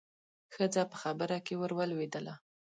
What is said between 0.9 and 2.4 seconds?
په خبره کې ورولوېدله.